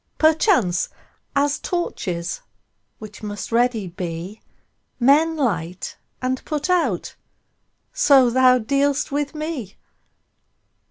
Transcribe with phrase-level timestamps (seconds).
[0.17, 0.89] Perchance,
[1.35, 2.41] as torches,
[2.97, 4.41] which must ready be,
[4.99, 7.13] Men light and put out,
[7.93, 9.75] so thou dealst with me.